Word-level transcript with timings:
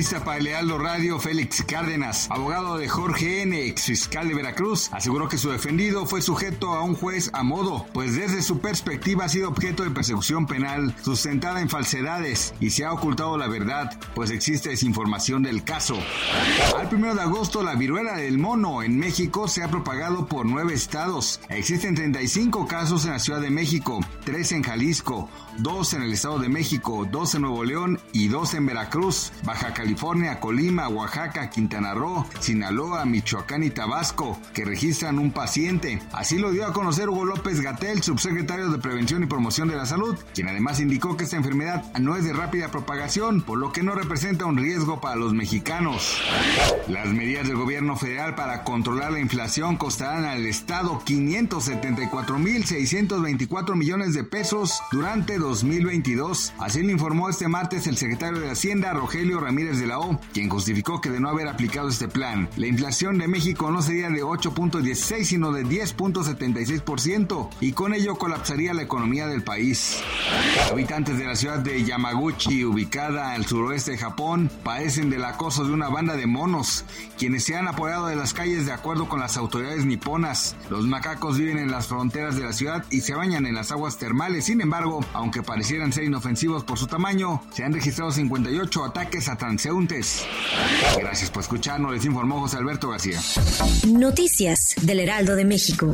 entrevista 0.00 0.24
para 0.24 0.38
el 0.38 0.80
Radio, 0.80 1.20
Félix 1.20 1.62
Cárdenas, 1.62 2.30
abogado 2.30 2.78
de 2.78 2.88
Jorge 2.88 3.42
N., 3.42 3.66
ex 3.66 3.82
fiscal 3.82 4.28
de 4.28 4.34
Veracruz, 4.34 4.88
aseguró 4.92 5.28
que 5.28 5.36
su 5.36 5.50
defendido 5.50 6.06
fue 6.06 6.22
sujeto 6.22 6.72
a 6.72 6.82
un 6.82 6.94
juez 6.94 7.28
a 7.34 7.42
modo, 7.42 7.84
pues 7.92 8.14
desde 8.14 8.40
su 8.40 8.60
perspectiva 8.60 9.26
ha 9.26 9.28
sido 9.28 9.50
objeto 9.50 9.82
de 9.82 9.90
persecución 9.90 10.46
penal 10.46 10.94
sustentada 11.02 11.60
en 11.60 11.68
falsedades 11.68 12.54
y 12.60 12.70
se 12.70 12.86
ha 12.86 12.94
ocultado 12.94 13.36
la 13.36 13.46
verdad, 13.46 14.00
pues 14.14 14.30
existe 14.30 14.70
desinformación 14.70 15.42
del 15.42 15.64
caso. 15.64 15.98
Al 16.78 16.88
primero 16.88 17.14
de 17.14 17.20
agosto, 17.20 17.62
la 17.62 17.74
viruela 17.74 18.16
del 18.16 18.38
mono 18.38 18.82
en 18.82 18.98
México 18.98 19.48
se 19.48 19.62
ha 19.62 19.68
propagado 19.68 20.26
por 20.28 20.46
nueve 20.46 20.72
estados. 20.72 21.40
Existen 21.50 21.94
35 21.94 22.66
casos 22.66 23.04
en 23.04 23.10
la 23.10 23.18
Ciudad 23.18 23.42
de 23.42 23.50
México, 23.50 24.00
tres 24.24 24.52
en 24.52 24.62
Jalisco, 24.62 25.28
dos 25.58 25.92
en 25.92 26.02
el 26.02 26.12
Estado 26.14 26.38
de 26.38 26.48
México, 26.48 27.06
dos 27.10 27.34
en 27.34 27.42
Nuevo 27.42 27.64
León 27.64 28.00
y 28.14 28.28
dos 28.28 28.54
en 28.54 28.64
Veracruz, 28.64 29.32
Baja 29.44 29.74
California, 29.74 29.89
Colima, 30.40 30.88
Oaxaca, 30.88 31.50
Quintana 31.50 31.94
Roo, 31.94 32.26
Sinaloa, 32.40 33.04
Michoacán 33.04 33.62
y 33.62 33.70
Tabasco, 33.70 34.38
que 34.54 34.64
registran 34.64 35.18
un 35.18 35.32
paciente. 35.32 36.00
Así 36.12 36.38
lo 36.38 36.52
dio 36.52 36.66
a 36.66 36.72
conocer 36.72 37.08
Hugo 37.08 37.24
López 37.24 37.60
Gatel, 37.60 38.02
subsecretario 38.02 38.70
de 38.70 38.78
Prevención 38.78 39.22
y 39.22 39.26
Promoción 39.26 39.68
de 39.68 39.76
la 39.76 39.86
Salud, 39.86 40.16
quien 40.34 40.48
además 40.48 40.80
indicó 40.80 41.16
que 41.16 41.24
esta 41.24 41.36
enfermedad 41.36 41.84
no 41.98 42.16
es 42.16 42.24
de 42.24 42.32
rápida 42.32 42.70
propagación, 42.70 43.42
por 43.42 43.58
lo 43.58 43.72
que 43.72 43.82
no 43.82 43.94
representa 43.94 44.46
un 44.46 44.56
riesgo 44.56 45.00
para 45.00 45.16
los 45.16 45.34
mexicanos. 45.34 46.18
Las 46.88 47.08
medidas 47.08 47.46
del 47.46 47.56
gobierno 47.56 47.96
federal 47.96 48.34
para 48.34 48.64
controlar 48.64 49.12
la 49.12 49.20
inflación 49.20 49.76
costarán 49.76 50.24
al 50.24 50.46
Estado 50.46 51.02
574.624 51.04 53.74
millones 53.74 54.14
de 54.14 54.24
pesos 54.24 54.80
durante 54.92 55.38
2022. 55.38 56.54
Así 56.58 56.82
lo 56.82 56.90
informó 56.90 57.28
este 57.28 57.48
martes 57.48 57.86
el 57.86 57.96
secretario 57.96 58.40
de 58.40 58.50
Hacienda, 58.50 58.92
Rogelio 58.92 59.40
Ramírez 59.40 59.79
de 59.80 59.86
la 59.86 59.98
O, 59.98 60.20
quien 60.32 60.48
justificó 60.48 61.00
que 61.00 61.10
de 61.10 61.20
no 61.20 61.28
haber 61.28 61.48
aplicado 61.48 61.88
este 61.88 62.08
plan, 62.08 62.48
la 62.56 62.66
inflación 62.66 63.18
de 63.18 63.28
México 63.28 63.70
no 63.70 63.82
sería 63.82 64.10
de 64.10 64.22
8.16, 64.22 65.24
sino 65.24 65.52
de 65.52 65.64
10.76%, 65.64 67.48
y 67.60 67.72
con 67.72 67.94
ello 67.94 68.16
colapsaría 68.16 68.74
la 68.74 68.82
economía 68.82 69.26
del 69.26 69.42
país. 69.42 70.00
Habitantes 70.70 71.18
de 71.18 71.26
la 71.26 71.36
ciudad 71.36 71.58
de 71.58 71.82
Yamaguchi, 71.84 72.64
ubicada 72.64 73.32
al 73.32 73.46
suroeste 73.46 73.92
de 73.92 73.98
Japón, 73.98 74.50
padecen 74.62 75.10
del 75.10 75.24
acoso 75.24 75.64
de 75.64 75.72
una 75.72 75.88
banda 75.88 76.16
de 76.16 76.26
monos, 76.26 76.84
quienes 77.18 77.44
se 77.44 77.56
han 77.56 77.68
apoyado 77.68 78.06
de 78.06 78.16
las 78.16 78.34
calles 78.34 78.66
de 78.66 78.72
acuerdo 78.72 79.08
con 79.08 79.20
las 79.20 79.36
autoridades 79.36 79.84
niponas. 79.84 80.56
Los 80.68 80.86
macacos 80.86 81.38
viven 81.38 81.58
en 81.58 81.70
las 81.70 81.86
fronteras 81.86 82.36
de 82.36 82.44
la 82.44 82.52
ciudad 82.52 82.84
y 82.90 83.00
se 83.00 83.14
bañan 83.14 83.46
en 83.46 83.54
las 83.54 83.72
aguas 83.72 83.98
termales. 83.98 84.44
Sin 84.44 84.60
embargo, 84.60 85.04
aunque 85.12 85.42
parecieran 85.42 85.92
ser 85.92 86.04
inofensivos 86.04 86.64
por 86.64 86.78
su 86.78 86.86
tamaño, 86.86 87.42
se 87.52 87.64
han 87.64 87.72
registrado 87.72 88.10
58 88.10 88.84
ataques 88.84 89.28
a 89.28 89.36
transeúntes. 89.70 90.26
Gracias 90.98 91.30
por 91.30 91.42
escucharnos, 91.42 91.92
les 91.92 92.04
informó 92.04 92.40
José 92.40 92.58
Alberto 92.58 92.90
García. 92.90 93.18
Noticias 93.86 94.74
del 94.82 95.00
Heraldo 95.00 95.36
de 95.36 95.44
México. 95.44 95.92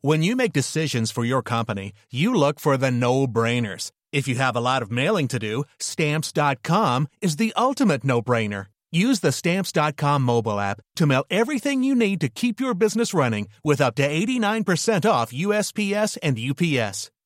When 0.00 0.22
you 0.22 0.36
make 0.36 0.52
decisions 0.52 1.10
for 1.10 1.24
your 1.24 1.42
company, 1.42 1.92
you 2.10 2.34
look 2.34 2.60
for 2.60 2.76
the 2.76 2.90
no-brainers. 2.90 3.90
If 4.12 4.28
you 4.28 4.36
have 4.36 4.54
a 4.54 4.60
lot 4.60 4.82
of 4.82 4.90
mailing 4.90 5.28
to 5.28 5.38
do, 5.38 5.64
stamps.com 5.78 7.08
is 7.22 7.36
the 7.36 7.54
ultimate 7.56 8.04
no-brainer. 8.04 8.66
Use 8.92 9.20
the 9.20 9.32
stamps.com 9.32 10.22
mobile 10.22 10.60
app 10.60 10.80
to 10.96 11.06
mail 11.06 11.24
everything 11.30 11.82
you 11.82 11.94
need 11.96 12.20
to 12.20 12.28
keep 12.28 12.60
your 12.60 12.74
business 12.74 13.14
running 13.14 13.48
with 13.64 13.80
up 13.80 13.94
to 13.96 14.06
89% 14.06 15.08
off 15.08 15.32
USPS 15.32 16.18
and 16.22 16.38
UPS. 16.38 17.10